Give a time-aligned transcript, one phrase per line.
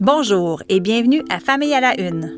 [0.00, 2.32] Bonjour et bienvenue à Famille à la Une.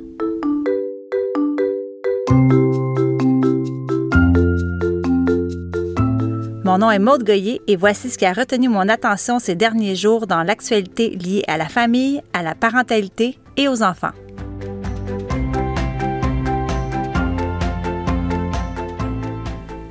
[6.65, 9.95] Mon nom est Maude Goyer et voici ce qui a retenu mon attention ces derniers
[9.95, 14.11] jours dans l'actualité liée à la famille, à la parentalité et aux enfants.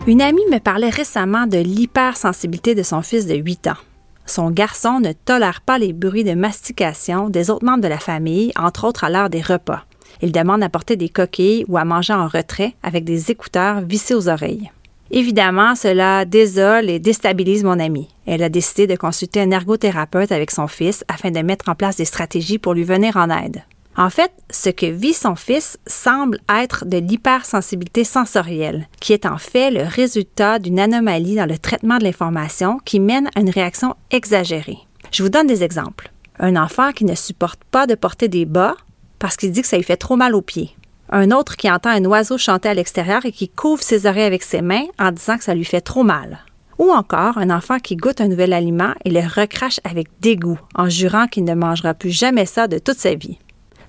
[0.07, 3.90] Une amie me parlait récemment de l'hypersensibilité de son fils de 8 ans.
[4.25, 8.51] Son garçon ne tolère pas les bruits de mastication des autres membres de la famille,
[8.57, 9.85] entre autres à l'heure des repas.
[10.21, 14.13] Il demande à porter des coquilles ou à manger en retrait avec des écouteurs vissés
[14.13, 14.71] aux oreilles.
[15.09, 18.07] Évidemment, cela désole et déstabilise mon amie.
[18.25, 21.97] Elle a décidé de consulter un ergothérapeute avec son fils afin de mettre en place
[21.97, 23.63] des stratégies pour lui venir en aide.
[23.97, 29.37] En fait, ce que vit son fils semble être de l'hypersensibilité sensorielle, qui est en
[29.37, 33.95] fait le résultat d'une anomalie dans le traitement de l'information qui mène à une réaction
[34.09, 34.77] exagérée.
[35.11, 36.09] Je vous donne des exemples.
[36.39, 38.75] Un enfant qui ne supporte pas de porter des bas
[39.19, 40.75] parce qu'il dit que ça lui fait trop mal aux pieds.
[41.09, 44.43] Un autre qui entend un oiseau chanter à l'extérieur et qui couvre ses oreilles avec
[44.43, 46.39] ses mains en disant que ça lui fait trop mal.
[46.79, 50.89] Ou encore un enfant qui goûte un nouvel aliment et le recrache avec dégoût en
[50.89, 53.37] jurant qu'il ne mangera plus jamais ça de toute sa vie.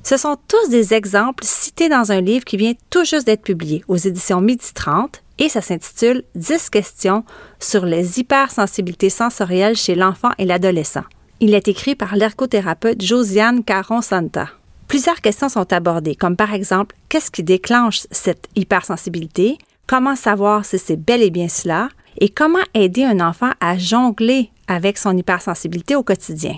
[0.05, 3.85] Ce sont tous des exemples cités dans un livre qui vient tout juste d'être publié
[3.87, 7.25] aux éditions Midi 30 et ça s'intitule 10 questions
[7.61, 11.05] sur les hypersensibilités sensorielles chez l'enfant et l'adolescent.
[11.39, 14.49] Il est écrit par l'ergothérapeute Josiane Caron-Santa.
[14.89, 20.79] Plusieurs questions sont abordées, comme par exemple qu'est-ce qui déclenche cette hypersensibilité, comment savoir si
[20.79, 25.95] c'est bel et bien cela, et comment aider un enfant à jongler avec son hypersensibilité
[25.97, 26.57] au quotidien?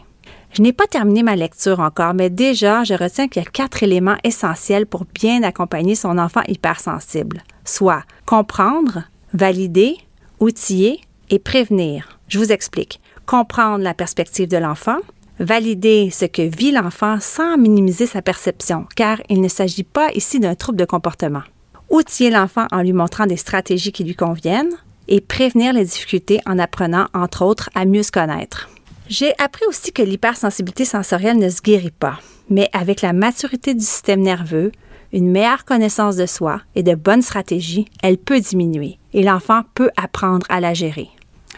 [0.55, 3.83] Je n'ai pas terminé ma lecture encore, mais déjà, je retiens qu'il y a quatre
[3.83, 9.03] éléments essentiels pour bien accompagner son enfant hypersensible, soit comprendre,
[9.33, 9.97] valider,
[10.39, 12.21] outiller et prévenir.
[12.29, 13.01] Je vous explique.
[13.27, 14.99] Comprendre la perspective de l'enfant,
[15.41, 20.39] valider ce que vit l'enfant sans minimiser sa perception, car il ne s'agit pas ici
[20.39, 21.43] d'un trouble de comportement.
[21.91, 24.77] Outiller l'enfant en lui montrant des stratégies qui lui conviennent
[25.09, 28.69] et prévenir les difficultés en apprenant, entre autres, à mieux se connaître.
[29.09, 33.85] J'ai appris aussi que l'hypersensibilité sensorielle ne se guérit pas, mais avec la maturité du
[33.85, 34.73] système nerveux,
[35.13, 39.91] une meilleure connaissance de soi et de bonnes stratégies, elle peut diminuer et l'enfant peut
[39.97, 41.09] apprendre à la gérer.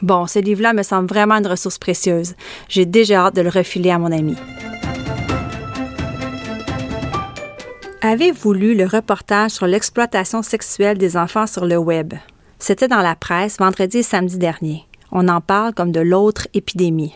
[0.02, 2.34] Bon, ce livre-là me semble vraiment une ressource précieuse.
[2.68, 4.36] J'ai déjà hâte de le refiler à mon ami.
[8.02, 12.12] Avez-vous lu le reportage sur l'exploitation sexuelle des enfants sur le web?
[12.58, 14.84] C'était dans la presse vendredi et samedi dernier.
[15.12, 17.14] On en parle comme de l'autre épidémie.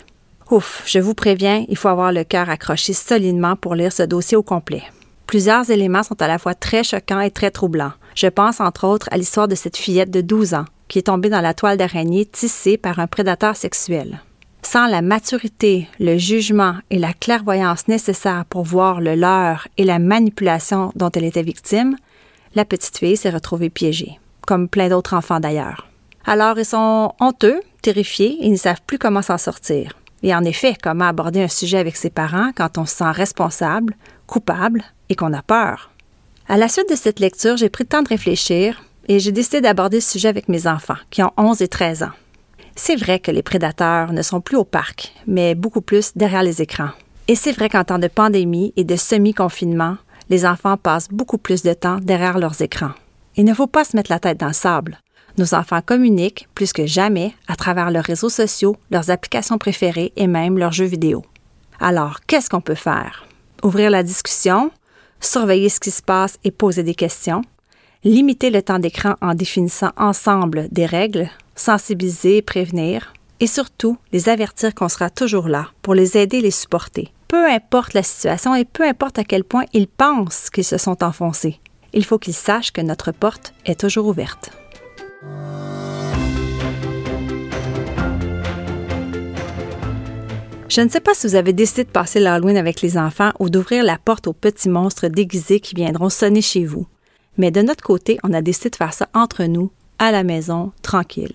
[0.50, 4.36] Ouf, je vous préviens, il faut avoir le cœur accroché solidement pour lire ce dossier
[4.36, 4.82] au complet.
[5.26, 7.92] Plusieurs éléments sont à la fois très choquants et très troublants.
[8.16, 11.28] Je pense entre autres à l'histoire de cette fillette de 12 ans qui est tombée
[11.28, 14.20] dans la toile d'araignée tissée par un prédateur sexuel.
[14.62, 20.00] Sans la maturité, le jugement et la clairvoyance nécessaires pour voir le leurre et la
[20.00, 21.96] manipulation dont elle était victime,
[22.56, 24.18] la petite fille s'est retrouvée piégée,
[24.48, 25.86] comme plein d'autres enfants d'ailleurs.
[26.24, 29.99] Alors ils sont honteux, terrifiés et ne savent plus comment s'en sortir.
[30.22, 33.94] Et en effet, comment aborder un sujet avec ses parents quand on se sent responsable,
[34.26, 35.90] coupable et qu'on a peur?
[36.48, 39.60] À la suite de cette lecture, j'ai pris le temps de réfléchir et j'ai décidé
[39.60, 42.12] d'aborder ce sujet avec mes enfants, qui ont 11 et 13 ans.
[42.76, 46.62] C'est vrai que les prédateurs ne sont plus au parc, mais beaucoup plus derrière les
[46.62, 46.90] écrans.
[47.28, 49.96] Et c'est vrai qu'en temps de pandémie et de semi-confinement,
[50.28, 52.92] les enfants passent beaucoup plus de temps derrière leurs écrans.
[53.36, 54.98] Il ne faut pas se mettre la tête dans le sable.
[55.38, 60.26] Nos enfants communiquent plus que jamais à travers leurs réseaux sociaux, leurs applications préférées et
[60.26, 61.22] même leurs jeux vidéo.
[61.78, 63.26] Alors, qu'est-ce qu'on peut faire?
[63.62, 64.70] Ouvrir la discussion,
[65.20, 67.42] surveiller ce qui se passe et poser des questions,
[68.04, 74.74] limiter le temps d'écran en définissant ensemble des règles, sensibiliser prévenir, et surtout les avertir
[74.74, 77.12] qu'on sera toujours là pour les aider et les supporter.
[77.28, 81.02] Peu importe la situation et peu importe à quel point ils pensent qu'ils se sont
[81.02, 81.60] enfoncés,
[81.92, 84.50] il faut qu'ils sachent que notre porte est toujours ouverte.
[90.70, 93.50] Je ne sais pas si vous avez décidé de passer l'Halloween avec les enfants ou
[93.50, 96.86] d'ouvrir la porte aux petits monstres déguisés qui viendront sonner chez vous.
[97.36, 100.72] Mais de notre côté, on a décidé de faire ça entre nous, à la maison,
[100.80, 101.34] tranquille.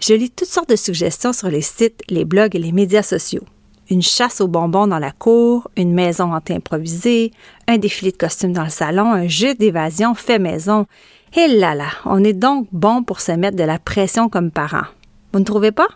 [0.00, 3.44] Je lis toutes sortes de suggestions sur les sites, les blogs et les médias sociaux.
[3.90, 7.32] Une chasse aux bonbons dans la cour, une maison hantée improvisée,
[7.68, 10.86] un défilé de costumes dans le salon, un jeu d'évasion fait maison.
[11.34, 14.86] Et là là, on est donc bon pour se mettre de la pression comme parents.
[15.32, 15.88] Vous ne trouvez pas?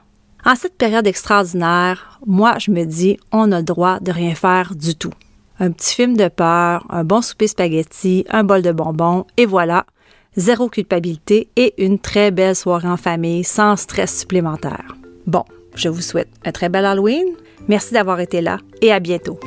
[0.45, 4.75] En cette période extraordinaire, moi, je me dis, on a le droit de rien faire
[4.75, 5.13] du tout.
[5.59, 9.85] Un petit film de peur, un bon souper spaghetti, un bol de bonbons, et voilà,
[10.37, 14.97] zéro culpabilité et une très belle soirée en famille sans stress supplémentaire.
[15.27, 15.45] Bon,
[15.75, 17.27] je vous souhaite un très bel Halloween.
[17.69, 19.39] Merci d'avoir été là et à bientôt.